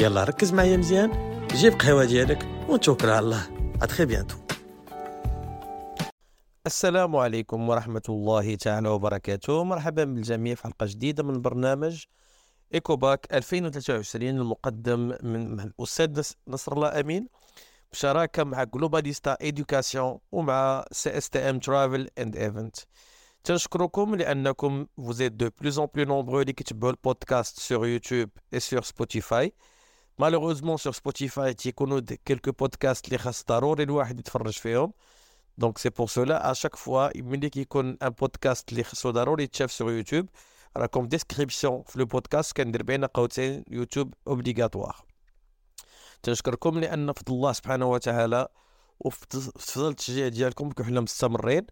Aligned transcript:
يلا 0.00 0.24
ركز 0.24 0.52
معايا 0.52 0.76
مزيان. 0.76 1.10
جيب 1.48 1.72
قهوة 1.72 2.04
ديالك 2.04 2.46
ونتوكل 2.68 3.08
على 3.10 3.18
الله. 3.18 3.42
ا 3.82 3.86
تري 3.86 4.06
بيانتو 4.06 4.36
السلام 6.66 7.16
عليكم 7.16 7.68
ورحمة 7.68 8.02
الله 8.08 8.54
تعالى 8.54 8.88
وبركاته. 8.88 9.64
مرحبا 9.64 10.04
بالجميع 10.04 10.54
في 10.54 10.62
حلقة 10.62 10.86
جديدة 10.86 11.22
من 11.22 11.42
برنامج 11.42 12.04
إيكوباك 12.74 13.26
2023 13.32 14.28
المقدم 14.28 15.00
من 15.22 15.60
الأستاذ 15.60 16.30
نصر 16.48 16.72
الله 16.72 17.00
أمين 17.00 17.28
بشراكة 17.92 18.44
مع 18.44 18.64
جلوباليستا 18.64 19.36
إدوكاسيون 19.42 20.18
ومع 20.32 20.84
سي 20.92 21.18
اس 21.18 21.28
تي 21.30 21.38
ام 21.38 21.58
ترافل 21.58 22.08
اند 22.18 22.36
ايفنت 22.36 22.76
تنشكركم 23.44 24.14
لأنكم 24.14 24.86
êtes 25.00 25.36
de 25.42 25.48
plus 25.48 25.78
en 25.78 25.86
plus 25.86 26.06
nombreux 26.06 26.40
اللي 26.40 26.52
كتبعوا 26.52 26.92
البودكاست 26.92 27.60
sur 27.60 27.80
YouTube 27.86 28.30
et 28.52 28.60
sur 28.60 28.84
Spotify. 28.84 29.50
Malheureusement 30.18 30.76
sur 30.76 30.94
Spotify 30.94 31.52
تيكونوا 31.56 32.00
quelques 32.30 32.52
podcasts 32.62 33.04
اللي 33.04 33.18
خاص 33.18 33.44
ضروري 33.48 33.82
الواحد 33.82 34.20
يتفرج 34.20 34.52
فيهم 34.52 34.92
دونك 35.58 35.78
سي 35.78 35.88
بور 35.88 36.06
سولا 36.06 36.50
ا 36.50 36.52
شاك 36.52 36.76
فوا 36.76 37.08
ملي 37.22 37.48
كيكون 37.50 37.96
ان 38.02 38.08
بودكاست 38.08 38.72
اللي 38.72 38.84
خصو 38.84 39.10
ضروري 39.10 39.44
يتشاف 39.44 39.72
سور 39.72 39.92
يوتيوب 39.92 40.28
راكم 40.76 41.06
ديسكريبسيون 41.06 41.82
في 41.82 41.98
لو 41.98 42.04
بودكاست 42.04 42.56
كندير 42.56 42.82
بين 42.82 43.04
قوسين 43.04 43.64
يوتيوب 43.70 44.14
اوبليغاتوار 44.28 44.96
تنشكركم 46.22 46.78
لأن 46.80 47.12
فضل 47.12 47.34
الله 47.34 47.52
سبحانه 47.52 47.86
وتعالى 47.90 48.48
وفضل 49.00 49.88
التشجيع 49.88 50.28
ديالكم 50.28 50.70
كحنا 50.70 51.00
مستمرين 51.00 51.66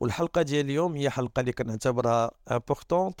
والحلقة 0.00 0.42
ديال 0.42 0.64
اليوم 0.66 0.96
هي 0.96 1.10
حلقه 1.10 1.40
اللي 1.40 1.52
كنعتبرها 1.52 2.30
امبورطونت 2.50 3.20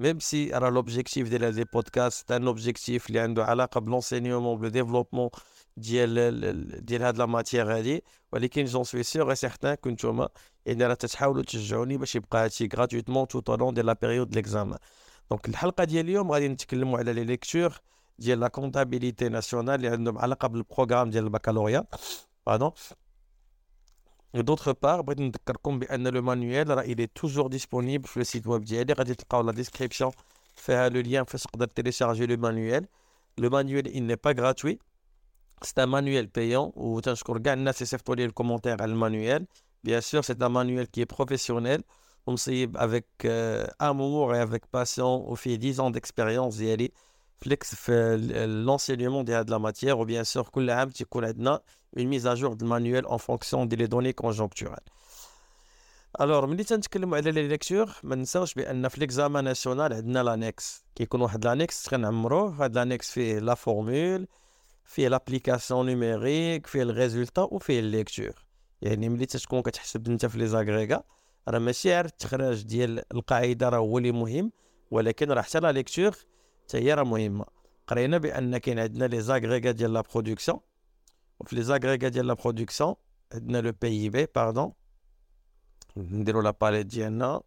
ميم 0.00 0.18
سي 0.18 0.50
راه 0.50 0.70
لوبجيكتيف 0.70 1.28
ديال 1.28 1.44
هاد 1.44 1.54
لي 1.54 1.64
بودكاست 1.64 2.32
ان 2.32 2.46
اوبجيكتيف 2.46 3.06
اللي 3.08 3.20
عنده 3.20 3.44
علاقه 3.44 3.80
بلونسينيومون 3.80 4.58
بلو 4.58 4.68
ديفلوبمون 4.68 5.30
ديال 5.76 6.84
ديال 6.84 7.02
هاد 7.02 7.18
لا 7.18 7.26
ماتيير 7.26 7.76
هادي 7.76 8.04
ولكن 8.32 8.64
جون 8.64 8.84
سوي 8.84 9.02
سيغ 9.02 9.30
اي 9.30 9.34
سيغتان 9.36 9.74
كو 9.74 9.90
نتوما 9.90 10.28
يعني 10.66 10.86
راه 10.86 10.94
تتحاولوا 10.94 11.42
تشجعوني 11.42 11.96
باش 11.96 12.14
يبقى 12.16 12.44
هادشي 12.44 12.68
غراتويتمون 12.76 13.28
تو 13.28 13.40
طولون 13.40 13.74
ديال 13.74 13.86
لا 13.86 13.92
بيريود 13.92 14.34
ليكزامان 14.34 14.78
دونك 15.30 15.48
الحلقه 15.48 15.84
ديال 15.84 16.04
اليوم 16.06 16.32
غادي 16.32 16.48
نتكلموا 16.48 16.98
على 16.98 17.12
لي 17.12 17.24
ليكتور 17.24 17.80
ديال 18.18 18.40
لا 18.40 18.48
كونتابيليتي 18.48 19.28
ناسيونال 19.28 19.74
اللي 19.74 19.88
عندهم 19.88 20.18
علاقه 20.18 20.48
بالبروغرام 20.48 21.10
ديال 21.10 21.24
البكالوريا 21.24 21.84
باردون 22.46 22.70
D'autre 24.33 24.71
part, 24.71 25.03
le 25.03 26.21
manuel 26.21 26.83
il 26.87 27.01
est 27.01 27.13
toujours 27.13 27.49
disponible 27.49 28.07
sur 28.07 28.19
le 28.19 28.23
site 28.23 28.45
web 28.45 28.63
d'IL. 28.63 28.85
La 28.87 29.51
description 29.51 30.11
fait 30.55 30.89
le 30.89 31.01
lien 31.01 31.25
pour 31.25 31.67
télécharger 31.67 32.27
le 32.27 32.37
manuel. 32.37 32.87
Le 33.37 33.49
manuel 33.49 33.89
il 33.93 34.05
n'est 34.05 34.17
pas 34.17 34.33
gratuit. 34.33 34.79
C'est 35.61 35.79
un 35.79 35.85
manuel 35.85 36.29
payant. 36.29 36.71
Ou 36.77 37.01
le 38.25 38.31
commentaire 38.31 38.77
le 38.77 38.95
manuel. 38.95 39.45
Bien 39.83 39.99
sûr, 39.99 40.23
c'est 40.23 40.41
un 40.41 40.49
manuel 40.49 40.87
qui 40.87 41.01
est 41.01 41.05
professionnel. 41.05 41.81
On 42.25 42.35
avec 42.75 43.07
euh, 43.25 43.65
amour 43.79 44.35
et 44.35 44.39
avec 44.39 44.67
passion 44.67 45.27
au 45.29 45.35
fil 45.35 45.57
10 45.57 45.79
ans 45.81 45.91
d'expérience 45.91 46.57
d'IL. 46.57 46.91
فليكس 47.40 47.74
في 47.74 48.16
l'enseignement 48.66 49.24
ديال 49.24 49.36
هاد 49.38 49.50
لا 49.50 49.58
ماتيير 49.58 49.96
وبيان 49.96 50.24
سور 50.24 50.42
كل 50.48 50.70
عام 50.70 50.88
تيكون 50.88 51.24
عندنا 51.24 51.60
اون 51.98 52.06
ميز 52.06 52.26
ا 52.26 52.34
جور 52.34 52.52
دو 52.52 52.64
المانيوال 52.64 53.06
اون 53.06 53.18
فونكسيون 53.18 53.68
دي 53.68 53.76
لي 53.76 53.86
دوني 53.86 54.12
كونجونكتورال 54.12 54.80
الوغ 56.20 56.46
ملي 56.46 56.64
تنتكلموا 56.64 57.16
على 57.16 57.30
لي 57.30 57.48
ليكتور 57.48 57.90
ما 58.02 58.16
نساوش 58.16 58.54
بان 58.54 58.88
في 58.88 59.00
ليكزامان 59.00 59.44
ناسيونال 59.44 59.92
عندنا 59.92 60.22
لانكس 60.22 60.84
كيكون 60.94 61.20
واحد 61.20 61.46
لانكس 61.46 61.88
كنعمروه 61.88 62.64
هاد 62.64 62.78
لانكس 62.78 63.10
فيه 63.10 63.38
لا 63.38 63.54
فورمول 63.54 64.26
فيه 64.84 65.08
لابليكاسيون 65.08 65.86
نيميريك 65.86 66.66
فيه 66.66 66.82
الريزولتا 66.82 67.42
وفيه 67.42 67.80
الليكتور 67.80 68.46
يعني 68.82 69.08
ملي 69.08 69.26
تتكون 69.26 69.62
كتحسب 69.62 70.08
انت 70.08 70.26
في 70.26 70.38
لي 70.38 70.46
زاغريغا 70.46 71.02
راه 71.48 71.58
ماشي 71.58 71.90
غير 71.90 72.04
التخراج 72.04 72.62
ديال 72.62 73.02
القاعده 73.12 73.68
راه 73.68 73.78
هو 73.78 73.98
اللي 73.98 74.12
مهم 74.12 74.52
ولكن 74.90 75.32
راه 75.32 75.42
حتى 75.42 75.60
لا 75.60 75.72
ليكتور 75.72 76.16
حتى 76.70 76.78
هي 76.78 76.94
راه 76.94 77.02
مهمه 77.02 77.44
قرينا 77.86 78.18
بان 78.18 78.58
كاين 78.58 78.78
عندنا 78.78 79.04
لي 79.04 79.20
زاغريغا 79.20 79.70
ديال 79.70 79.92
لا 79.92 80.00
برودكسيون 80.00 80.60
وفي 81.40 81.56
لي 81.56 81.62
زاغريغا 81.62 82.08
ديال 82.08 82.26
لا 82.26 82.34
برودكسيون 82.34 82.94
عندنا 83.32 83.58
لو 83.58 83.72
بي 83.72 84.08
بي 84.10 84.26
باردون 84.34 84.72
نديرو 85.96 86.40
لا 86.40 86.50
باليت 86.50 86.86
ديالنا 86.86 87.42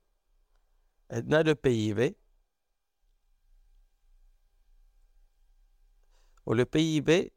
عندنا 1.11 1.41
لو 1.41 1.55
بي 1.63 1.93
بي 1.93 2.15
ولو 6.45 6.65
بي 6.73 7.01
بي 7.01 7.31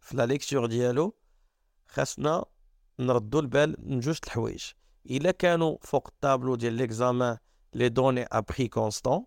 في 0.00 0.16
لا 0.16 0.26
ليكتور 0.26 0.66
ديالو 0.66 1.14
خاصنا 1.86 2.44
نردو 2.98 3.38
البال 3.40 3.76
من 3.78 4.00
جوج 4.00 4.18
الحوايج 4.24 4.64
الا 5.10 5.30
كانوا 5.30 5.78
فوق 5.82 6.08
الطابلو 6.08 6.54
ديال 6.54 6.72
ليكزامان 6.72 7.38
لي 7.74 7.88
دوني 7.88 8.22
ا 8.32 8.40
بري 8.40 8.68
كونستون 8.68 9.26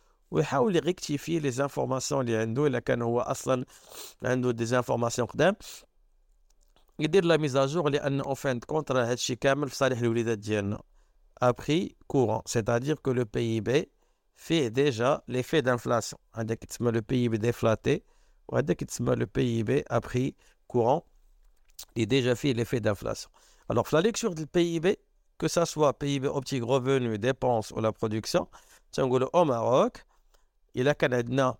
ويحاول 0.30 0.76
يغيكتيفي 0.76 1.38
لي 1.38 1.50
زانفورماسيون 1.50 2.20
اللي 2.20 2.36
عنده 2.36 2.66
الا 2.66 2.78
كان 2.78 3.02
هو 3.02 3.20
اصلا 3.20 3.64
عنده 4.22 4.50
دي 4.50 4.64
زانفورماسيون 4.64 5.28
قدام 5.28 5.56
يدير 6.98 7.24
لا 7.24 7.36
ميزاجور 7.36 7.90
لان 7.90 8.20
اون 8.20 8.34
فان 8.34 8.60
كونت 8.60 8.92
راه 8.92 9.10
هادشي 9.10 9.36
كامل 9.36 9.68
في 9.68 9.76
صالح 9.76 9.98
الوليدات 9.98 10.38
ديالنا 10.38 10.82
ابري 11.42 11.96
كورون 12.06 12.40
سيتادير 12.46 12.96
كو 12.96 13.12
لو 13.12 13.24
بي 13.24 13.60
بي 13.60 13.90
فيه 14.36 14.68
ديجا 14.68 15.20
ليفي 15.28 15.60
دانفلاسيون 15.60 16.20
هذا 16.34 16.54
كيتسمى 16.54 16.90
لو 16.90 17.00
بي 17.08 17.28
بي 17.28 17.36
ديفلاتي 17.36 18.02
وهذا 18.48 18.74
كيتسمى 18.74 19.14
لو 19.14 19.26
بي 19.34 19.62
بي 19.62 19.84
ابري 19.90 20.34
كورون 20.66 21.00
اللي 21.96 22.04
ديجا 22.04 22.34
فيه 22.34 22.52
ليفي 22.52 22.78
دانفلاسيون 22.78 23.32
الوغ 23.70 23.84
في 23.84 23.96
لا 23.96 24.00
ليكتور 24.00 24.32
ديال 24.32 24.48
البي 24.56 24.80
بي 24.80 24.98
que 25.38 25.48
ça 25.48 25.66
soit 25.66 25.92
PIB 25.92 26.26
optique 26.26 26.64
revenu, 26.64 27.18
dépenses 27.18 27.70
ou 27.70 27.80
la 27.80 27.92
production, 27.92 28.48
تنقولوا 28.92 29.28
au 29.32 29.44
Maroc 29.44 30.04
إلا 30.76 30.92
كان 30.92 31.14
عندنا 31.14 31.56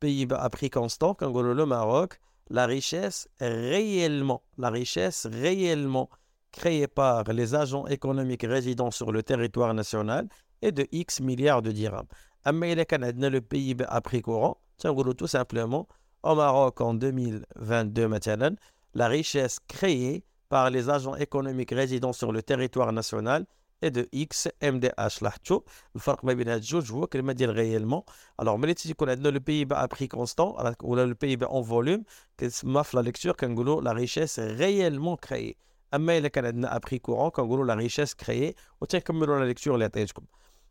PIB 0.00 0.32
à 0.32 0.48
prix 0.48 0.70
constant 0.70 1.14
كنقولوا 1.14 1.54
le 1.54 1.66
Maroc 1.66 2.20
la 2.50 2.66
richesse 2.66 3.28
réellement 3.40 4.42
la 4.58 4.70
richesse 4.70 5.26
réellement 5.26 6.08
créée 6.52 6.86
par 6.86 7.24
les 7.24 7.54
agents 7.54 7.86
économiques 7.86 8.44
résidant 8.44 8.90
sur 8.90 9.12
le 9.12 9.22
territoire 9.22 9.74
national 9.74 10.28
est 10.62 10.72
de 10.72 10.86
X 10.92 11.20
milliards 11.20 11.62
de 11.62 11.72
dirhams 11.72 12.06
أما 12.46 12.72
إلا 12.72 12.82
كان 12.82 13.04
عندنا 13.04 13.28
le 13.28 13.40
PIB 13.40 13.84
à 13.88 14.00
prix 14.00 14.22
courant 14.22 14.56
تنقولوا 14.78 15.12
tout 15.14 15.26
simplement 15.26 15.88
au 16.22 16.34
Maroc 16.34 16.80
en 16.80 16.94
2022 16.94 18.08
مثلا 18.08 18.56
la 18.94 19.08
richesse 19.08 19.58
créée 19.68 20.24
par 20.48 20.70
les 20.70 20.88
agents 20.90 21.16
économiques 21.16 21.72
résidant 21.72 22.12
sur 22.12 22.32
le 22.32 22.42
territoire 22.42 22.92
national 22.92 23.46
et 23.82 23.90
de 23.90 24.08
X 24.12 24.48
MDH 24.62 25.22
لاحظتوا 25.22 25.60
الفرق 25.96 26.24
ما 26.24 26.32
بين 26.32 26.48
هاد 26.48 26.56
الجوج 26.56 26.92
هو 26.92 27.06
كلمه 27.06 27.32
ديال 27.32 27.50
غيالمون 27.50 28.02
الوغ 28.40 28.56
ملي 28.56 28.74
تيكون 28.74 29.10
عندنا 29.10 29.28
لو 29.28 29.40
بي 29.40 29.64
با 29.64 29.84
ابري 29.84 30.06
كونستون 30.06 30.74
ولا 30.82 31.06
لو 31.06 31.14
بي 31.20 31.36
با 31.36 31.46
اون 31.46 31.62
فوليوم 31.62 32.04
كتسمى 32.38 32.84
في 32.84 32.96
لا 32.96 33.02
ليكتور 33.02 33.32
كنقولوا 33.32 33.82
لا 33.82 33.92
ريشيس 33.92 34.40
غيالمون 34.40 35.16
كريي 35.16 35.56
اما 35.94 36.18
الا 36.18 36.28
كان 36.28 36.46
عندنا 36.46 36.76
ابري 36.76 36.98
كورون 36.98 37.30
كنقولوا 37.30 37.64
لا 37.64 37.74
ريشيس 37.74 38.14
كريي 38.14 38.54
وتنكملوا 38.80 39.38
لا 39.38 39.44
ليكتور 39.44 39.74
اللي 39.74 39.84
عطيتكم 39.84 40.24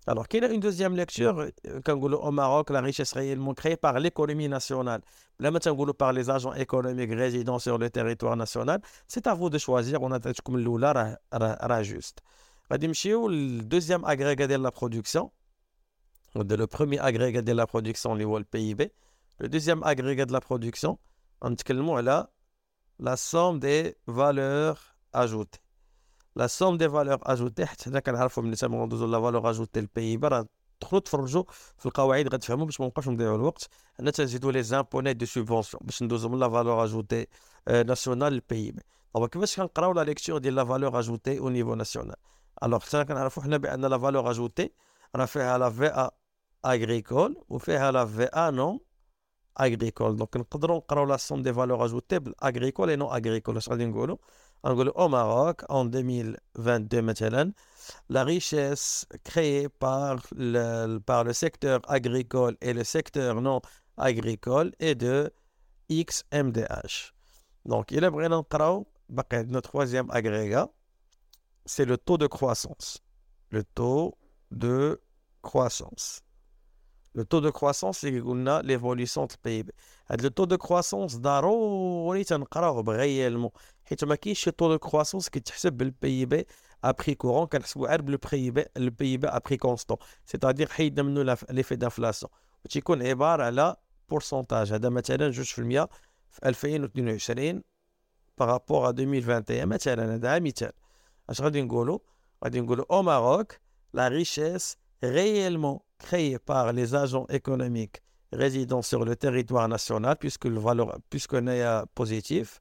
Alors, 0.10 0.26
quelle 0.30 0.46
est 0.46 0.54
une 0.54 0.62
deuxième 0.62 0.96
lecture 0.96 1.48
Quand 1.84 2.02
au 2.02 2.32
Maroc, 2.32 2.70
la 2.70 2.80
richesse 2.80 3.12
réellement 3.12 3.54
créée 3.54 3.76
par 3.76 4.00
l'économie 4.00 4.48
nationale. 4.48 5.02
Là, 5.38 5.52
maintenant, 5.52 5.76
par 5.94 6.14
les 6.14 6.30
agents 6.30 6.54
économiques 6.54 7.12
résidant 7.12 7.60
sur 7.60 7.78
le 7.78 7.90
territoire 7.90 8.38
national, 8.38 8.80
c'est 9.10 9.28
à 9.28 9.34
vous 9.34 9.50
de 9.50 9.58
choisir. 9.58 10.02
On 10.02 10.12
a 10.14 10.20
comme 10.46 10.60
l'oula 10.60 11.18
juste. 11.84 12.22
Le 12.70 13.62
deuxième 13.62 14.04
agrégat 14.04 14.48
de 14.48 14.56
la 14.56 14.72
production, 14.72 15.32
le 16.36 16.66
premier 16.66 17.00
agrégat 17.00 17.42
de 17.42 17.54
la 17.54 17.66
production, 17.66 18.16
le 18.16 18.44
PIB. 18.44 18.92
Le 19.40 19.48
deuxième 19.48 19.84
agrégat 19.84 20.26
de 20.26 20.34
la 20.34 20.42
production, 20.42 21.00
on 21.42 21.56
là 22.02 22.30
la 23.00 23.16
somme 23.16 23.60
des 23.60 23.96
valeurs 24.08 24.96
ajoutées. 25.14 25.62
لا 26.38 26.48
سوم 26.48 26.78
دي 26.78 26.90
فالور 26.90 27.20
اجوتي 27.24 27.66
حيت 27.66 27.82
حنا 27.82 28.00
كنعرفوا 28.00 28.44
ملي 28.44 28.56
تنغوندوزو 28.56 29.06
لا 29.08 29.22
فالور 29.22 29.50
اجوتي 29.50 29.80
البي 29.80 30.18
بي 30.18 30.28
راه 30.28 30.48
دخلوا 30.82 31.02
تفرجوا 31.02 31.44
في 31.78 31.86
القواعد 31.86 32.34
غتفهموا 32.34 32.66
باش 32.66 32.80
ما 32.80 32.86
نبقاوش 32.86 33.08
نضيعوا 33.08 33.36
الوقت 33.36 33.70
حنا 33.98 34.12
تنزيدوا 34.12 34.52
لي 34.52 34.64
زامبونيت 34.64 35.18
دو 35.18 35.26
سوبونسيون 35.26 35.82
باش 35.86 36.04
ندوزو 36.04 36.30
من 36.30 36.40
لا 36.40 36.50
فالور 36.50 36.84
اجوتي 36.84 37.28
ناسيونال 37.68 38.34
للبي 38.34 38.72
بي 38.72 38.82
دونك 39.16 39.30
كيفاش 39.30 39.58
كنقراو 39.58 39.94
لا 39.94 40.02
ليكتور 40.02 40.38
ديال 40.38 40.56
لا 40.56 40.66
فالور 40.66 41.00
اجوتي 41.00 41.40
او 41.40 41.50
نيفو 41.50 41.76
ناسيونال 41.76 42.16
الوغ 42.64 42.80
حنا 42.80 43.04
كنعرفوا 43.04 43.44
حنا 43.44 43.58
بان 43.58 43.86
لا 43.86 43.98
فالور 43.98 44.32
اجوتي 44.32 44.72
راه 45.16 45.26
فيها 45.26 45.58
لا 45.58 45.70
في 45.70 45.88
ا 45.88 46.12
اغريكول 46.66 47.44
وفيها 47.50 47.92
لا 47.92 48.06
في 48.06 48.24
ا 48.24 48.52
نون 48.52 48.80
اغريكول 49.60 50.16
دونك 50.16 50.38
نقدروا 50.38 50.78
نقراو 50.78 51.06
لا 51.06 51.18
سوم 51.18 51.42
دي 51.42 51.54
فالور 51.54 51.86
اجوتي 51.86 52.20
بالاغريكول 52.20 52.90
اي 52.90 52.96
نون 52.96 53.10
اغريكول 53.10 53.58
اش 53.58 53.70
غادي 53.70 53.86
نقولوا 53.86 54.18
au 54.66 55.08
Maroc 55.10 55.64
en 55.70 55.86
2022 55.86 57.02
maintenant, 57.02 57.52
la 58.10 58.24
richesse 58.24 59.06
créée 59.24 59.70
par 59.70 60.18
le, 60.36 60.98
par 61.00 61.24
le 61.24 61.34
secteur 61.34 61.80
agricole 61.88 62.58
et 62.62 62.74
le 62.74 62.84
secteur 62.84 63.42
non 63.42 63.62
agricole 63.98 64.72
est 64.80 64.96
de 64.96 65.32
XMDH. 65.90 67.14
Donc, 67.66 67.92
il 67.92 68.04
est 68.04 68.10
vraiment 68.10 68.46
notre 68.50 69.62
troisième 69.62 70.10
agrégat, 70.12 70.70
c'est 71.66 71.86
le 71.86 71.98
taux 71.98 72.18
de 72.18 72.28
croissance. 72.28 73.04
Le 73.50 73.64
taux 73.64 74.18
de 74.52 75.02
croissance. 75.42 76.22
Le 77.14 77.26
taux 77.26 77.42
de 77.42 77.50
croissance, 77.50 78.00
c'est 78.00 78.12
l'évolution 78.64 79.26
du 79.26 79.38
PIB. 79.38 79.72
Le 80.10 80.30
taux 80.30 80.46
de 80.46 80.56
croissance, 80.56 81.18
ضروري 81.18 82.24
تنقراوه 82.24 82.84
réellement. 82.84 83.52
حيت 83.90 84.04
ما 84.04 84.16
كاينش 84.16 84.40
شي 84.40 84.52
طو 84.52 84.68
دو 84.68 84.78
كرواسونس 84.78 85.30
كيتحسب 85.30 85.74
بالبي 85.74 86.26
بي 86.26 86.46
ابري 86.84 87.16
كورون 87.16 87.48
كنحسبو 87.48 87.86
غير 87.86 88.02
بالبي 88.02 88.52
بي 88.52 88.66
البي 88.78 89.18
بي 89.18 89.28
ابري 89.28 89.58
كونستون 89.58 89.98
سيتادير 90.26 90.70
حيدنا 90.70 91.04
منه 91.04 91.38
ليفي 91.50 91.76
دانفلاسيون 91.76 92.32
وتيكون 92.66 93.08
عباره 93.08 93.44
على 93.44 93.76
بورسونتاج 94.10 94.74
هذا 94.74 94.90
مثلا 94.90 95.30
جوج 95.30 95.46
في 95.46 95.60
المية 95.60 95.90
في 96.32 96.46
2022 96.46 97.64
بارابور 98.38 98.88
ا 98.88 98.90
2021 98.90 99.66
مثلا 99.66 100.16
هذا 100.16 100.40
مثال 100.40 100.72
au 102.89 103.03
Maroc, 103.03 103.61
la 103.93 104.09
richesse 104.09 104.77
réellement 105.03 105.85
créée 105.99 106.39
par 106.39 106.73
les 106.73 106.95
agents 106.95 107.27
économiques 107.29 108.03
résidant 108.33 108.83
sur 108.83 109.05
le 109.05 109.15
territoire 109.15 109.69
national, 109.69 110.17
puisque 110.19 110.47
le 110.47 110.59
valeur, 110.59 110.99
puisqu'on 111.11 111.47
est 111.49 111.65
positif, 111.95 112.61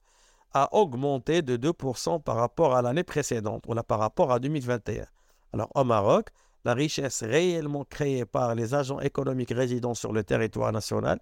a 0.54 0.74
augmenté 0.76 1.42
de 1.42 1.56
2% 1.56 2.22
par 2.22 2.36
rapport 2.36 2.76
à 2.76 2.82
l'année 2.82 3.04
précédente, 3.04 3.64
ou 3.68 3.76
par 3.76 4.00
rapport 4.00 4.32
à 4.32 4.40
2021. 4.40 5.06
Alors 5.54 5.70
au 5.76 5.84
Maroc, 5.84 6.30
la 6.66 6.74
richesse 6.74 7.24
réellement 7.24 7.86
créée 7.86 8.26
par 8.26 8.54
les 8.54 8.74
agents 8.74 9.00
économiques 9.00 9.54
résidant 9.54 9.94
sur 9.94 10.14
le 10.14 10.24
territoire 10.24 10.72
national 10.72 11.20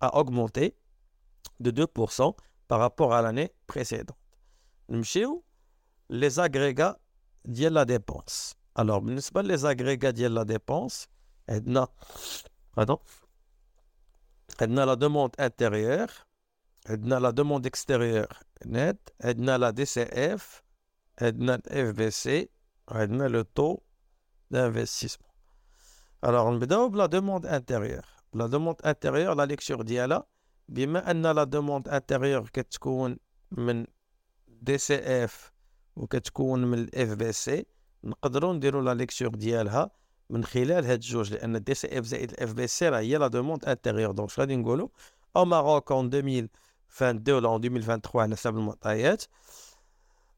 a 0.00 0.16
augmenté 0.16 0.76
de 1.60 1.70
2% 1.70 2.34
par 2.68 2.78
rapport 2.78 3.12
à 3.12 3.22
l'année 3.22 3.52
précédente. 3.66 4.16
Nous 4.88 5.04
Les 6.11 6.39
agrégats 6.39 6.97
de 7.45 7.67
la 7.67 7.85
dépense. 7.85 8.55
Alors, 8.75 9.03
les 9.03 9.65
agrégats 9.65 10.13
de 10.13 10.27
la 10.27 10.45
dépense, 10.45 11.07
on 11.49 11.75
a 11.77 11.87
la 14.85 14.95
demande 14.95 15.33
intérieure, 15.37 16.27
on 16.89 17.11
a 17.11 17.19
la 17.19 17.31
demande 17.31 17.65
extérieure 17.65 18.43
net, 18.65 19.13
on 19.23 19.47
a 19.47 19.57
la 19.57 19.71
DCF, 19.71 20.63
on 21.21 21.47
a 21.47 21.57
FBC, 21.69 22.49
on 22.87 23.19
a 23.19 23.29
le 23.29 23.43
taux 23.43 23.83
d'investissement. 24.51 25.27
Alors, 26.21 26.47
on 26.47 26.57
va 26.57 26.89
la 26.95 27.07
demande 27.07 27.45
intérieure. 27.45 28.17
La 28.33 28.47
demande 28.47 28.77
intérieure, 28.83 29.35
la 29.35 29.45
lecture 29.45 29.83
ديالها 29.83 30.27
بما 30.69 31.11
ان 31.11 31.35
la 31.35 31.45
demande 31.45 31.87
intérieure 31.87 32.49
كتكون 32.53 33.17
من 33.51 33.85
DCF 34.47 35.50
وكتكون 35.95 36.65
من 36.65 36.87
اف 36.95 37.13
بي 37.13 37.31
سي 37.31 37.65
نقدروا 38.03 38.53
نديروا 38.53 38.81
لا 38.81 38.93
ليكتور 38.93 39.29
ديالها 39.29 39.91
من 40.29 40.43
خلال 40.43 40.85
هاد 40.85 40.89
الجوج 40.89 41.33
لان 41.33 41.63
دي 41.63 41.73
سي 41.73 41.99
اف 41.99 42.05
زائد 42.05 42.31
الاف 42.31 42.53
بي 42.53 42.67
سي 42.67 42.89
راه 42.89 42.99
هي 42.99 43.17
لا 43.17 43.27
دوموند 43.27 43.65
انتيريور 43.65 44.11
دونك 44.11 44.39
غادي 44.39 44.55
نقولوا 44.55 44.87
او 45.35 45.45
ماروك 45.45 45.91
ان 45.91 46.09
2000 46.09 46.49
2022 46.89 47.45
ou 47.45 47.47
en 47.47 47.59
2023 47.59 48.27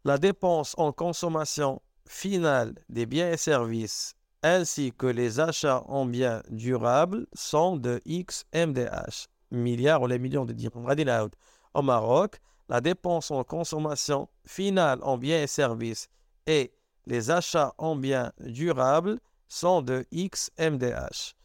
la 0.05 0.17
dépense 0.17 0.75
en 0.77 0.91
consommation 0.91 1.81
finale 2.07 2.73
des 2.89 3.05
biens 3.05 3.31
et 3.31 3.37
services 3.37 4.15
ainsi 4.43 4.91
que 4.93 5.07
les 5.07 5.39
achats 5.39 5.83
en 5.87 6.05
biens 6.05 6.41
durables 6.49 7.27
sont 7.33 7.75
de 7.75 8.01
X 8.05 8.45
MDH, 8.53 9.27
milliards 9.51 10.01
ou 10.01 10.07
les 10.07 10.19
millions 10.19 10.45
de 10.45 10.53
dirhams. 10.53 11.29
Au 11.73 11.81
Maroc, 11.81 12.39
la 12.69 12.81
dépense 12.81 13.31
en 13.31 13.43
consommation 13.43 14.29
finale 14.45 14.99
en 15.03 15.17
biens 15.17 15.41
et 15.41 15.47
services 15.47 16.09
et 16.45 16.71
les 17.05 17.31
achats 17.31 17.73
en 17.77 17.95
biens 17.95 18.31
durables 18.39 19.19
sont 19.47 19.81
de 19.81 20.05
X 20.11 20.51
MDH. 20.59 21.35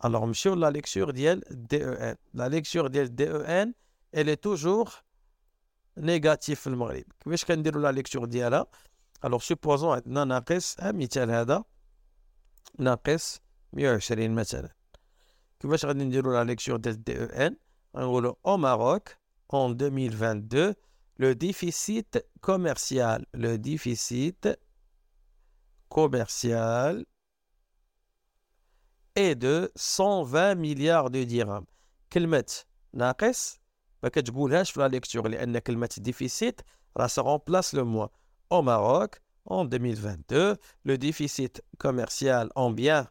Alors, 0.00 0.26
monsieur, 0.26 0.54
la 0.54 0.70
lecture 0.70 1.12
d'IL 1.12 1.44
DEN. 1.50 2.16
La 2.34 2.48
lecture 2.48 2.90
d'IL 2.90 3.14
DEN, 3.14 3.72
elle 4.12 4.28
est 4.28 4.42
toujours 4.42 5.02
négative 5.96 6.56
في 6.56 6.66
المغرب 6.66 7.04
كيفاش 7.20 7.44
كنديروا 7.44 7.82
لا 7.82 7.92
ليكتور 7.92 8.24
ديالها 8.24 8.66
الوغ 9.24 9.40
سوبوزون 9.40 9.94
عندنا 9.94 10.24
ناقص 10.24 10.76
مثال 10.80 11.30
هذا 11.30 11.64
ناقص 12.78 13.40
120 13.72 14.30
مثلا 14.30 14.68
كيفاش 15.60 15.84
غادي 15.84 16.04
نديروا 16.04 16.34
لا 16.34 16.44
ليكتور 16.44 16.76
ديال 16.76 17.04
دي 17.04 17.22
او 17.22 17.24
ان 17.24 17.56
غنقولوا 17.96 18.34
او 18.46 18.56
ماروك 18.56 19.08
en 19.48 19.70
2022 19.70 20.74
le 21.16 21.34
déficit 21.34 22.24
commercial 22.40 23.26
le 23.32 23.58
déficit 23.58 24.48
commercial 25.88 27.04
est 29.14 29.34
de 29.34 29.70
120 29.76 30.54
milliards 30.54 31.10
de 31.10 31.24
dirhams 31.24 31.66
كلمة 32.12 32.62
ناقص 32.92 33.58
ما 34.02 34.08
كتقولهاش 34.08 34.70
في 34.70 34.80
لا 34.80 34.88
ليكتور 34.88 35.28
لان 35.28 35.58
كلمه 35.58 35.90
ديفيسيت 35.98 36.60
راه 36.96 37.06
سا 37.06 37.22
remplace 37.22 37.72
le 37.72 37.84
mois 37.84 38.10
au 38.50 38.62
Maroc 38.62 39.20
en 39.46 39.64
2022 39.64 40.56
le 40.84 40.98
déficit 40.98 41.62
commercial 41.78 42.50
en 42.54 42.70
biens 42.70 43.08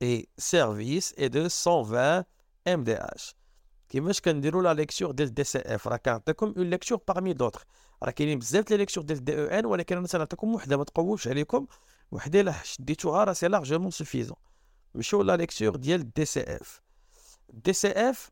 et 0.00 0.28
services 0.36 1.14
est 1.16 1.30
de 1.30 1.48
120 1.48 2.24
MDH 2.66 3.34
كيفاش 3.89 4.21
كنديروا 4.21 4.63
لا 4.63 4.73
ليكتور 4.73 5.11
ديال 5.11 5.33
دي 5.33 5.43
سي 5.43 5.59
اف 5.59 5.87
راه 5.87 5.97
كنعطيكم 5.97 6.53
اون 6.57 6.69
ليكتور 6.69 6.99
بارمي 7.07 7.33
دوطخ 7.33 7.63
راه 8.03 8.11
كاينين 8.11 8.39
بزاف 8.39 8.71
لي 8.71 8.77
ليكتور 8.77 9.03
ديال 9.03 9.23
دي 9.25 9.41
أو 9.41 9.45
ان 9.59 9.65
ولكن 9.65 9.97
أنا 9.97 10.07
تنعطيكم 10.07 10.55
وحدة 10.55 10.77
ما 10.77 10.83
تقووش 10.83 11.27
عليكم 11.27 11.67
وحدة 12.11 12.41
الا 12.41 12.53
شديتوها 12.63 13.23
راه 13.23 13.33
سي 13.33 13.47
لارجومون 13.47 13.91
سوفيزون 13.91 14.37
نمشيو 14.95 15.21
لا 15.21 15.37
ليكتور 15.37 15.75
ديال 15.75 16.13
دي 16.13 16.25
سي 16.25 16.41
اف 16.41 16.81
دي 17.49 17.73
سي 17.73 17.91
اف 17.91 18.29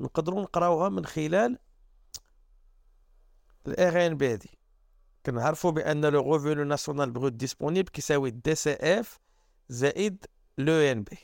نقدروا 0.00 0.42
نقراوها 0.42 0.88
من 0.88 1.06
خلال 1.06 1.58
الار 3.66 4.06
ان 4.06 4.16
بي 4.16 4.36
دي 4.36 4.50
كنعرفوا 5.26 5.70
بأن 5.70 6.04
لو 6.04 6.20
غوفونو 6.20 6.64
ناسيونال 6.64 7.10
بروت 7.10 7.32
ديسپونيبل 7.32 7.88
كيساوي 7.88 8.30
دي 8.30 8.54
سي 8.54 8.72
اف 8.72 9.18
زائد 9.68 10.24
لو 10.58 10.72
ان 10.72 11.02
بي 11.02 11.18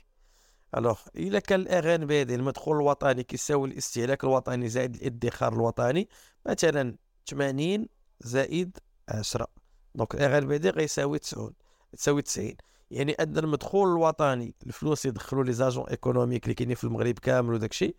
الوغ 0.76 0.98
إلا 1.16 1.38
كان 1.38 1.60
الار 1.60 1.94
ان 1.94 2.06
بي 2.06 2.24
دي 2.24 2.34
المدخول 2.34 2.76
الوطني 2.76 3.22
كيساوي 3.22 3.68
الاستهلاك 3.68 4.24
الوطني 4.24 4.68
زائد 4.68 4.94
الادخار 4.94 5.52
الوطني 5.52 6.08
مثلا 6.46 6.96
80 7.30 7.86
زائد 8.20 8.78
10 9.08 9.46
دونك 9.94 10.14
الار 10.14 10.38
ان 10.38 10.46
بي 10.46 10.58
دي 10.58 10.70
غيساوي 10.70 11.18
90 11.18 11.52
تساوي 11.92 12.22
90 12.22 12.54
يعني 12.90 13.12
أن 13.12 13.38
المدخول 13.38 13.88
الوطني 13.88 14.54
الفلوس 14.66 15.06
يدخلوا 15.06 15.44
لي 15.44 15.52
زاجون 15.52 15.84
إيكونوميك 15.88 16.44
اللي 16.44 16.54
كاينين 16.54 16.76
في 16.76 16.84
المغرب 16.84 17.18
كامل 17.18 17.54
وداك 17.54 17.70
الشيء 17.70 17.96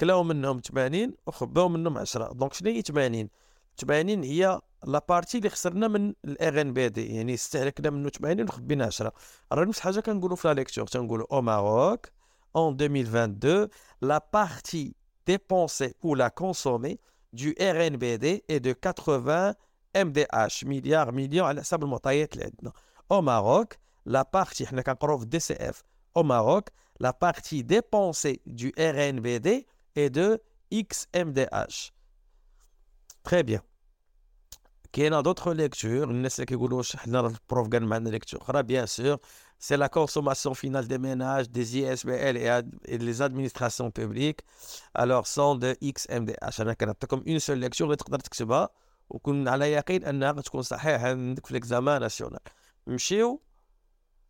كلاو 0.00 0.22
منهم 0.22 0.60
80 0.60 1.14
وخباو 1.26 1.68
منهم 1.68 1.98
10 1.98 2.32
دونك 2.32 2.52
شنو 2.52 2.70
هي 2.70 2.82
80 2.82 3.28
80 3.80 4.24
هي 4.24 4.60
لا 4.86 5.04
بارتي 5.08 5.38
اللي 5.38 5.50
خسرنا 5.50 5.88
من 5.88 6.14
الار 6.24 6.60
ان 6.60 6.72
بي 6.72 6.88
دي 6.88 7.16
يعني 7.16 7.34
استهلكنا 7.34 7.90
منه 7.90 8.08
80 8.08 8.48
وخبينا 8.48 8.86
10 8.86 9.12
راه 9.52 9.64
نفس 9.64 9.78
الحاجة 9.78 10.00
كنقولوا 10.00 10.36
في 10.36 10.48
لا 10.48 10.54
ليكتور 10.54 10.86
تنقولوا 10.86 11.26
أو 11.32 11.42
ماروك 11.42 12.06
en 12.56 12.72
2022 12.74 13.68
la 14.00 14.20
partie 14.20 14.94
dépensée 15.26 15.94
ou 16.02 16.14
la 16.14 16.30
consommée 16.30 16.98
du 17.32 17.54
RNBD 17.60 18.44
est 18.48 18.60
de 18.60 18.72
80 18.72 19.54
MDH 19.96 20.64
milliards 20.64 21.12
millions 21.12 21.44
على 21.44 21.60
حسب 21.60 21.82
المعطيات 21.82 22.32
اللي 22.32 22.44
عندنا 22.44 22.72
au 23.12 23.22
Maroc 23.22 23.76
la 24.08 24.22
partie 24.24 24.64
حنا 24.64 24.82
كنقراو 24.82 25.18
في 25.18 25.26
DCF 25.26 25.76
au 26.18 26.22
Maroc 26.22 26.70
la 27.04 27.12
partie 27.12 27.62
dépensée 27.64 28.40
du 28.46 28.72
RNBD 28.78 29.66
est 29.96 30.10
de 30.10 30.40
XMDH 30.72 31.95
très 33.29 33.43
bien 33.43 33.61
كاينه 34.93 35.21
d'autres 35.21 35.53
lectures 35.53 35.85
الناس 35.85 36.35
اللي 36.35 36.45
كيقولوا 36.45 36.77
واش 36.77 36.95
حنا 36.95 37.19
البروف 37.19 37.67
قال 37.67 37.85
معنا 37.85 38.09
ليكتور 38.09 38.41
اخرى 38.41 38.63
bien 38.63 38.87
sûr 38.87 39.19
c'est 39.61 39.77
la 39.77 39.89
consommation 39.89 40.55
finale 40.55 40.87
des 40.87 40.97
ménages, 40.97 41.47
des 41.49 41.77
ISBL 41.77 42.35
et, 42.35 42.61
et 42.85 42.97
les 42.97 43.21
administrations 43.21 43.91
publiques. 43.91 44.41
Alors, 44.95 45.27
sont 45.27 45.55
de 45.55 45.77
XMDH. 45.83 46.61
أنا 46.61 46.73
كنعطيكم 46.73 47.23
une 47.27 47.39
seule 47.39 47.61
lecture 47.61 47.81
اللي 47.81 47.95
تقدر 47.95 48.19
تكتبها 48.19 48.69
وكون 49.09 49.47
على 49.47 49.71
يقين 49.71 50.05
انها 50.05 50.31
غتكون 50.31 50.61
صحيحه 50.61 51.07
عندك 51.07 51.45
في 51.45 51.59
l'examen 51.59 52.01
ناسيونال. 52.01 52.39
نمشيو 52.87 53.41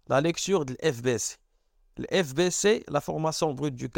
لا 0.10 0.22
ليكتور 0.22 0.66
de 0.66 0.72
l'FBC. 0.72 1.38
l'FBC, 2.00 2.84
la 2.88 3.02
formation 3.02 3.54
brute 3.54 3.76
du 3.76 3.90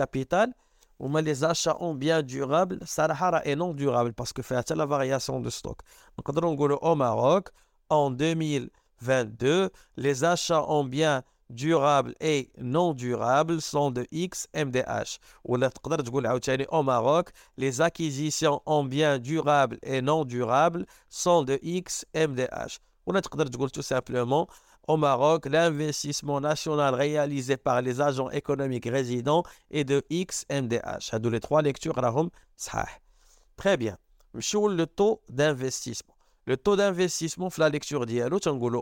on 1.00 1.14
les 1.16 1.44
achats 1.44 1.76
en 1.80 1.94
biens 1.94 2.22
durables, 2.22 2.78
Sarahara 2.84 3.44
est 3.44 3.56
non 3.56 3.74
durable 3.74 4.12
parce 4.12 4.32
que 4.32 4.42
fait 4.42 4.70
la 4.70 4.86
variation 4.86 5.40
de 5.40 5.50
stock. 5.50 5.78
Donc, 6.16 6.28
on 6.28 6.70
au 6.70 6.94
Maroc, 6.94 7.48
en 7.88 8.10
2022, 8.10 9.70
les 9.96 10.24
achats 10.24 10.62
en 10.62 10.84
biens 10.84 11.22
durables 11.50 12.14
et 12.20 12.50
non 12.58 12.92
durables 12.92 13.60
sont 13.60 13.90
de 13.90 14.06
X 14.10 14.48
MDH. 14.54 15.18
Ou 15.44 15.56
au 16.70 16.82
Maroc, 16.82 17.30
les 17.56 17.80
acquisitions 17.80 18.60
en 18.66 18.84
biens 18.84 19.18
durables 19.18 19.78
et 19.82 20.02
non 20.02 20.24
durables 20.24 20.84
sont 21.08 21.42
de 21.42 21.58
X 21.62 22.04
MDH. 22.14 22.78
On 23.06 23.14
a 23.14 23.22
tout 23.22 23.82
simplement 23.82 24.48
au 24.88 24.96
Maroc, 24.96 25.44
l'investissement 25.44 26.40
national 26.40 26.94
réalisé 26.94 27.58
par 27.58 27.82
les 27.82 28.00
agents 28.00 28.30
économiques 28.30 28.86
résidents 28.86 29.42
est 29.70 29.84
de 29.84 30.02
XMDH. 30.10 31.12
Hadou 31.12 31.28
les 31.28 31.40
trois 31.40 31.60
lectures, 31.60 31.94
Très 33.56 33.76
bien. 33.76 33.98
Sur 34.40 34.68
le 34.68 34.86
taux 34.86 35.20
d'investissement. 35.28 36.14
Le 36.46 36.56
taux 36.56 36.74
d'investissement, 36.74 37.50
la 37.58 37.68
lecture 37.68 38.06
d'Yalo, 38.06 38.38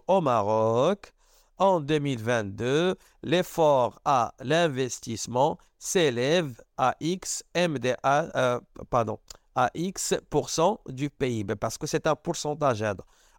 au 0.06 0.20
Maroc, 0.20 1.12
en 1.58 1.80
2022, 1.80 2.94
l'effort 3.24 4.00
à 4.04 4.32
l'investissement 4.38 5.58
s'élève 5.76 6.62
à 6.76 6.94
X 7.00 7.42
MDA, 7.56 7.98
euh, 8.36 8.60
pardon, 8.90 9.18
à 9.56 9.72
X% 9.74 10.78
du 10.88 11.10
PIB, 11.10 11.56
parce 11.56 11.76
que 11.76 11.88
c'est 11.88 12.06
un 12.06 12.14
pourcentage. 12.14 12.84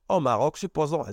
Au 0.10 0.20
Maroc, 0.20 0.58
supposons, 0.58 1.06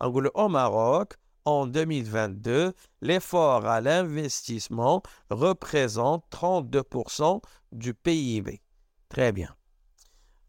au 0.00 0.48
Maroc, 0.48 1.14
en 1.44 1.66
2022, 1.66 2.72
l'effort 3.02 3.66
à 3.66 3.80
l'investissement 3.80 5.02
représente 5.30 6.24
32% 6.30 7.40
du 7.72 7.94
PIB. 7.94 8.60
Très 9.08 9.32
bien. 9.32 9.54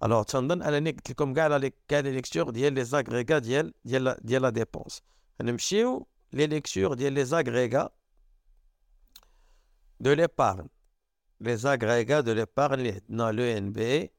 الوغ 0.03 0.23
تنظن 0.23 0.61
انني 0.61 0.91
قلت 0.91 1.09
لكم 1.09 1.33
كاع 1.33 1.57
لي 1.57 1.73
كاع 1.87 1.99
لي 1.99 2.11
ليكتور 2.11 2.49
ديال 2.49 2.73
لي 2.73 2.83
زاغريغا 2.83 3.39
ديال 3.39 3.73
ديال 3.85 4.15
ديال 4.21 4.41
لا 4.41 4.49
ديبونس 4.49 5.01
نمشيو 5.41 6.07
لي 6.33 6.47
ليكتور 6.47 6.93
ديال 6.93 7.13
لي 7.13 7.25
زاغريغا 7.25 7.89
دو 9.99 10.13
ليبارن 10.13 10.67
لي 11.41 11.57
زاغريغا 11.57 12.19
دو 12.19 12.31
ليبارن 12.33 12.79
اللي 12.79 12.91
عندنا 12.91 13.31
لو 13.31 13.43
ان 13.57 13.71
بي 13.71 14.11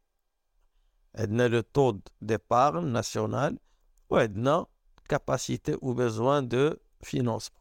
عندنا 1.15 1.49
لو 1.49 1.61
تو 1.61 1.99
ديبارن 2.21 2.85
ناسيونال 2.93 3.59
وعندنا 4.11 4.67
capacité 5.12 5.76
ou 5.82 5.94
besoin 5.94 6.42
de 6.42 6.80
financement. 7.04 7.60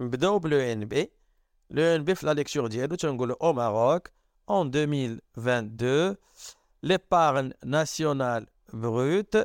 Nous 0.00 0.10
l'ENB. 0.10 0.94
L'ENB, 1.70 2.10
la 2.22 2.34
lecture 2.34 2.68
d'hier, 2.68 2.88
au 3.40 3.52
Maroc, 3.54 4.08
en 4.46 4.66
2022, 4.66 6.18
l'épargne 6.82 7.54
nationale 7.64 8.44
brute 8.74 9.38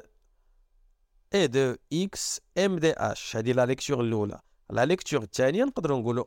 est 1.31 1.47
de 1.47 1.77
X 1.91 2.41
MDH. 2.57 3.31
C'est 3.31 3.53
la 3.53 3.65
lecture 3.65 4.03
l'oula. 4.03 4.43
La 4.69 4.85
lecture 4.85 5.25
tienne, 5.29 5.71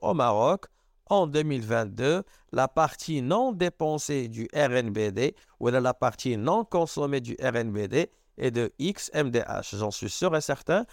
au 0.01 0.15
Maroc, 0.15 0.65
en 1.11 1.27
2022, 1.27 2.23
la 2.53 2.69
partie 2.69 3.21
non 3.21 3.53
dépensée 3.53 4.29
du 4.29 4.49
RNBD 4.55 5.35
ou 5.61 5.69
la 5.69 5.93
partie 5.93 6.39
non 6.39 6.65
consommée 6.65 7.21
du 7.21 7.37
RNBD 7.43 8.09
et 8.39 8.51
de 8.51 8.73
XMDH. 8.81 9.77
J'en 9.77 9.91
suis 9.91 10.09
sûr 10.09 10.35
et 10.37 10.41
certain 10.41 10.87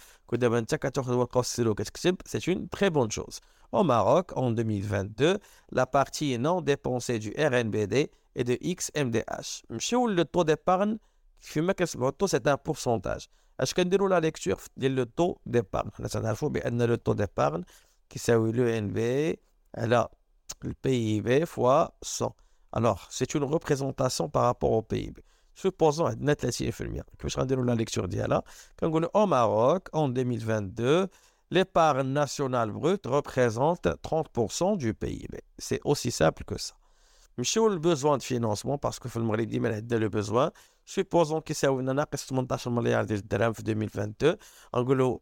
que 1.90 1.98
c'est? 2.26 2.46
Une 2.46 2.68
très 2.68 2.90
bonne 2.90 3.10
chose. 3.10 3.40
Au 3.72 3.82
Maroc, 3.82 4.32
en 4.36 4.50
2022, 4.50 5.38
la 5.72 5.86
partie 5.86 6.38
non 6.38 6.60
dépensée 6.60 7.18
du 7.18 7.34
RNBD 7.36 8.10
est 8.34 8.44
de 8.44 8.56
XMDH. 8.62 9.64
Monsieur, 9.70 10.06
le 10.06 10.24
taux 10.24 10.44
d'épargne, 10.44 10.98
c'est? 11.40 12.46
Un 12.46 12.56
pourcentage. 12.56 13.28
Est-ce 13.58 13.74
que 13.74 13.82
nous 13.82 14.06
la 14.06 14.20
lecture 14.20 14.58
le 14.76 15.06
taux 15.06 15.38
d'épargne? 15.46 15.90
Le 15.98 16.96
taux 16.96 17.14
d'épargne 17.14 17.62
qui 18.08 18.18
s'agit 18.18 18.52
le 18.52 18.80
NB, 18.80 19.36
alors 19.72 20.10
le 20.62 20.74
PIB 20.74 21.46
fois 21.46 21.96
100. 22.02 22.34
Alors, 22.72 23.06
c'est 23.10 23.34
une 23.34 23.44
représentation 23.44 24.28
par 24.28 24.44
rapport 24.44 24.72
au 24.72 24.82
PIB 24.82 25.22
Supposons 25.55 26.15
net 26.19 26.43
la 26.43 26.51
que 26.51 27.29
je 27.29 27.55
la 27.55 27.75
lecture 27.75 28.07
d'Yala. 28.07 28.43
Quand 28.77 28.91
on 28.93 29.09
au 29.13 29.27
Maroc, 29.27 29.87
en 29.93 30.09
2022, 30.09 31.07
l'épargne 31.51 32.07
nationale 32.07 32.71
brute 32.71 33.05
représente 33.05 33.85
30% 33.85 34.77
du 34.77 34.93
PIB. 34.93 35.41
C'est 35.57 35.81
aussi 35.83 36.11
simple 36.11 36.43
que 36.43 36.57
ça. 36.57 36.73
نمشيو 37.37 37.67
للبوزوان 37.67 38.17
دو 38.17 38.23
فينونسمون 38.23 38.77
باسكو 38.83 39.09
في 39.09 39.17
المغرب 39.17 39.47
ديما 39.47 39.75
عندنا 39.75 39.99
لو 39.99 40.09
بوزوان 40.09 40.51
سوبوزون 40.85 41.41
كيساوي 41.41 41.81
لنا 41.81 41.93
ناقص 41.93 42.25
18 42.25 42.71
مليار 42.71 43.03
ديال 43.03 43.19
الدرهم 43.19 43.53
في 43.53 43.59
2022 43.61 44.35
نقولوا 44.75 45.19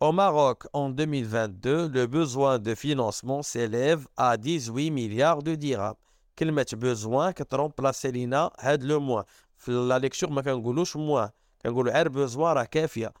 Au 0.00 0.12
Maroc, 0.12 0.66
en 0.72 0.90
2022, 0.90 1.88
le 1.88 2.06
besoin 2.06 2.58
de 2.58 2.74
financement 2.74 3.42
s'élève 3.42 4.06
à 4.16 4.36
18 4.36 4.90
milliards 4.90 5.42
de 5.42 5.54
dirhams. 5.54 5.96
كلمة 6.38 6.76
besoin 6.80 7.30
كترومبلاسي 7.30 8.10
لينا 8.10 8.50
هاد 8.58 8.84
لو 8.84 9.00
موان 9.00 9.24
في 9.59 9.71
لا 9.71 9.99
ليكتور 9.99 10.29
ما 10.29 10.41
كنقولوش 10.41 10.95
موان 10.95 11.29
كنقولوا 11.61 11.93
غير 11.93 12.27
besoin 12.27 12.37
راه 12.37 12.63
كافية 12.63 13.13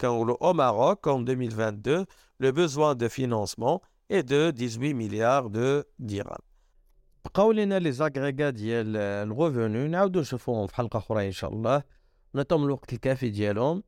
كنقولوا 0.00 0.36
au 0.36 0.54
Maroc 0.54 1.06
en 1.06 1.18
2022 1.18 2.06
le 2.38 2.52
besoin 2.52 2.94
de 2.94 3.08
financement 3.08 3.80
est 4.10 4.22
de 4.22 4.50
18 4.50 4.94
milliards 4.94 5.50
de 5.50 5.84
dirhams 5.98 6.52
بقاو 7.24 7.52
لينا 7.52 7.78
لي 7.78 7.92
زاغريغا 7.92 8.50
ديال 8.50 8.96
الغوفوني 8.96 9.88
نعاودو 9.88 10.20
نشوفوهم 10.20 10.66
في 10.66 10.74
حلقة 10.74 10.96
أخرى 10.98 11.26
إن 11.26 11.32
شاء 11.32 11.52
الله. 11.52 11.82
نعطيهم 12.34 12.64
الوقت 12.64 12.92
الكافي 12.92 13.30
ديالهم 13.30 13.82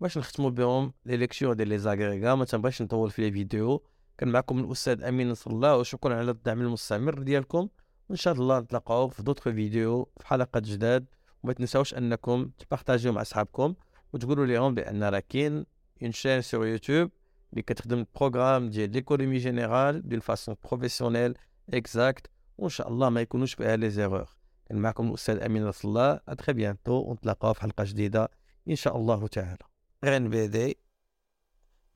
باش 0.00 0.18
نختمو 0.18 0.50
بهم 0.50 0.92
لي 1.06 1.16
ليكسيور 1.16 1.52
ديال 1.52 1.68
لي 1.68 1.78
زاغريغا. 1.78 2.34
ما 2.34 2.44
تنبغيش 2.44 2.82
نطول 2.82 3.10
في 3.10 3.22
لي 3.22 3.32
فيديو. 3.32 3.82
كان 4.18 4.28
معكم 4.28 4.58
الأستاذ 4.58 5.04
أمين 5.04 5.30
نصر 5.30 5.50
الله. 5.50 5.76
وشكرا 5.76 6.14
على 6.14 6.30
الدعم 6.30 6.60
المستمر 6.60 7.22
ديالكم. 7.22 7.68
وإن 8.08 8.16
شاء 8.16 8.34
الله 8.34 8.60
نتلاقاو 8.60 9.08
في 9.08 9.22
دوطخ 9.22 9.42
فيديو 9.42 10.08
في 10.20 10.26
حلقات 10.26 10.62
جداد. 10.62 11.06
وما 11.44 11.52
تنساوش 11.52 11.94
أنكم 11.94 12.50
تبارطاجيو 12.58 13.12
مع 13.12 13.20
أصحابكم 13.20 13.74
وتقولوا 14.12 14.46
لهم 14.46 14.74
بأن 14.74 15.04
راه 15.04 15.22
كاين 15.28 15.66
اون 16.02 16.12
شين 16.12 16.40
سور 16.40 16.66
يوتيوب 16.66 17.10
اللي 17.52 17.62
كتخدم 17.62 17.98
البروغرام 17.98 18.70
ديال 18.70 18.90
ليكونومي 18.90 19.38
جينيرال 19.38 20.08
دون 20.08 20.20
فاسون 20.20 20.56
بروفيسيونيل 20.64 21.34
اكزاكت 21.74 22.26
وإن 22.58 22.68
شاء 22.68 22.88
الله 22.88 23.08
ما 23.08 23.20
يكونوش 23.20 23.54
فيها 23.54 23.76
لي 23.76 23.90
زيغور 23.90 24.28
كان 24.68 24.78
معكم 24.78 25.08
الأستاذ 25.08 25.42
أمين 25.42 25.66
رسول 25.66 25.88
الله. 25.88 26.20
اتري 26.28 26.52
بيانتو 26.52 26.92
ونتلاقاو 26.92 27.52
في 27.52 27.60
حلقة 27.60 27.84
جديدة 27.84 28.28
إن 28.68 28.76
شاء 28.76 28.96
الله 28.96 29.26
تعالى. 29.26 29.58
ان 30.04 30.28
بي 30.28 30.46
دي 30.46 30.78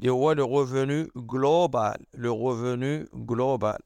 اللي 0.00 0.12
هو 0.12 0.32
لو 0.32 0.60
ريفوني 0.60 1.08
جلوبال 1.16 2.06
لو 2.14 2.50
ريفوني 2.50 3.08
جلوبال 3.14 3.78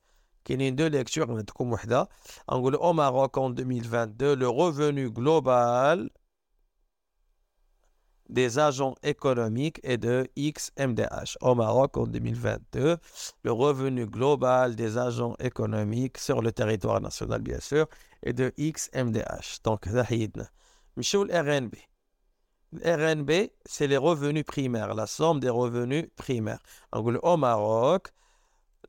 كاينين 0.46 0.76
دو 0.76 0.88
ليكتور 0.88 1.32
نعطيكم 1.32 1.72
وحده 1.72 2.10
نقول 2.52 2.76
او 2.76 2.94
ماروك 2.94 3.38
ان 3.38 3.52
2022 3.52 4.40
لو 4.40 4.68
ريفوني 4.68 5.10
جلوبال 5.10 6.10
des 8.30 8.60
agents 8.60 8.96
économiques 9.04 9.80
est 9.84 9.98
de 9.98 10.28
XMDH. 10.38 11.38
Au 11.42 11.56
Maroc, 11.56 11.98
en 11.98 12.08
2022, 12.08 12.98
le 13.44 13.52
revenu 13.52 14.06
global 14.06 14.76
des 14.76 14.98
agents 14.98 15.36
économiques 15.40 16.18
sur 16.18 16.42
le 16.42 16.52
territoire 16.52 17.00
national, 17.02 17.42
bien 17.42 17.60
sûr, 17.60 17.88
est 18.24 18.34
de 18.34 18.54
XMDH. 18.60 19.62
Donc, 19.64 19.88
Michel 20.98 21.32
RNB. 21.32 21.76
Le 22.74 23.14
RNB, 23.14 23.32
c'est 23.66 23.88
les 23.88 23.98
revenus 23.98 24.44
primaires, 24.44 24.94
la 24.94 25.08
somme 25.08 25.40
des 25.40 25.50
revenus 25.50 26.10
primaires. 26.18 26.60
au 26.92 27.38
Maroc, 27.38 28.10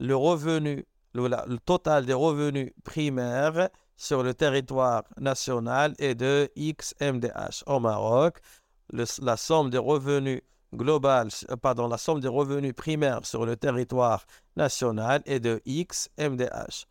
le 0.01 0.17
revenu, 0.17 0.85
le 1.14 1.58
total 1.58 2.06
des 2.06 2.14
revenus 2.14 2.72
primaires 2.84 3.70
sur 3.96 4.24
le 4.24 4.34
territoire 4.34 5.04
national 5.18 5.94
est 6.00 6.16
de 6.16 6.50
XMDH. 6.58 7.64
Au 7.68 7.80
Maroc, 7.80 8.40
la 8.92 9.38
somme 9.38 9.70
des 9.70 9.78
revenus 9.78 10.42
euh, 10.80 11.56
pardon, 11.62 11.88
la 11.88 11.98
somme 11.98 12.20
des 12.20 12.28
revenus 12.28 12.74
primaires 12.74 13.26
sur 13.26 13.46
le 13.46 13.56
territoire 13.56 14.26
national 14.56 15.22
est 15.26 15.40
de 15.40 15.62
XMDH. 15.68 16.88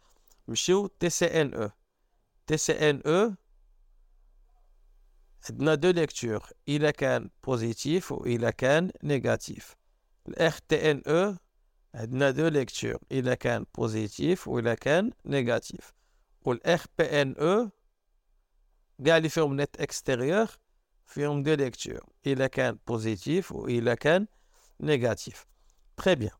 Monsieur 0.46 0.88
TCNE. 0.98 1.70
TCNE, 2.46 3.36
a 5.66 5.76
deux 5.76 5.92
lectures. 5.92 6.52
Il 6.66 6.84
est 6.84 7.04
positif 7.40 8.10
ou 8.10 8.22
il 8.26 8.44
est 8.44 8.92
négatif. 9.02 9.76
Le 10.26 10.34
RTNE, 10.48 11.38
on 11.93 12.21
a 12.21 12.33
deux 12.33 12.49
lectures. 12.49 12.99
Il 13.09 13.27
est 13.27 13.37
qu'un 13.37 13.63
positif 13.63 14.47
ou 14.47 14.59
il 14.59 14.67
est 14.67 14.77
qu'un 14.77 15.09
négatif. 15.25 15.93
Pour 16.41 16.53
le 16.53 16.61
RPNE, 16.65 17.71
قاعد 19.05 19.27
فيهم 19.27 19.61
net 19.61 19.79
extérieur 19.79 20.47
فيهم 21.05 21.43
deux 21.43 21.55
lectures 21.55 22.05
il 22.25 22.41
est 22.41 22.73
positif 22.85 23.51
ou 23.51 23.69
il 23.69 23.87
est 23.87 24.27
négatif 24.79 25.45
très 25.95 26.15
bien 26.15 26.31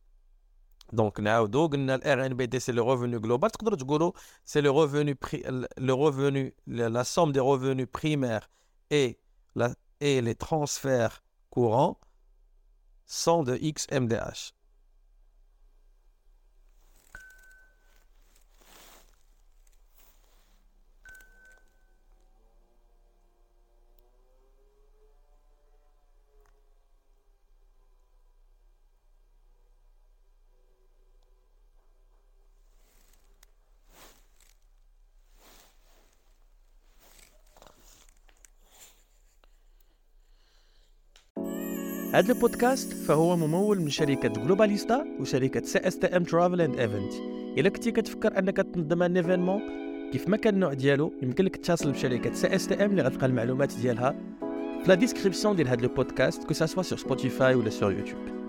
donc 0.94 1.20
نعاودو 1.20 1.68
قلنا 1.68 1.96
ال 1.96 2.01
RNBD 2.04 2.60
c'est 2.60 2.74
le 2.74 2.82
revenu 2.82 3.20
global 3.20 3.51
تقدروا 3.51 3.77
تقولوا 3.77 4.12
c'est 4.44 4.62
le 4.62 4.72
revenu 4.72 5.16
le 5.77 5.94
revenu 5.94 6.56
la 6.68 7.04
somme 7.04 7.32
des 7.32 7.39
revenus 7.39 7.88
primaires 7.92 8.50
et 8.89 9.20
la 9.56 9.75
et 10.00 10.22
les 10.22 10.36
transferts 10.36 11.24
courants 11.51 12.00
sont 13.06 13.44
de 13.44 13.56
XMDH 13.56 14.54
هذا 42.12 42.33
البودكاست 42.33 42.92
فهو 42.92 43.37
ممول 43.37 43.81
من 43.81 43.90
شركة 43.90 44.28
جلوباليستا 44.28 45.04
وشركة 45.21 45.62
سي 45.62 45.78
إس 45.78 45.99
تي 45.99 46.07
إم 46.07 46.25
ترافل 46.25 46.61
اند 46.61 46.78
ايفنت 46.78 47.12
إلا 47.59 47.69
كنتي 47.69 47.90
كتفكر 47.90 48.38
أنك 48.38 48.57
تنظم 48.57 49.02
ان 49.02 49.16
ايفينمون 49.16 49.61
كيف 50.12 50.28
ما 50.28 50.37
كان 50.37 50.54
النوع 50.54 50.73
ديالو 50.73 51.12
يمكن 51.23 51.45
لك 51.45 51.57
تتصل 51.57 51.92
بشركة 51.92 52.33
سي 52.33 52.54
إس 52.54 52.66
تي 52.66 52.85
إم 52.85 52.90
اللي 52.90 53.02
غتلقى 53.02 53.26
المعلومات 53.26 53.73
ديالها 53.83 54.14
في 54.83 54.88
لا 54.88 54.95
ديسكريبسيون 54.95 55.57
ديال 55.57 55.69
هذا 55.69 55.83
البودكاست 55.83 56.45
كو 56.45 56.54
سوا 56.54 56.83
سور 56.83 56.99
سبوتيفاي 56.99 57.54
ولا 57.54 57.71
سور 57.71 57.92
يوتيوب 57.92 58.42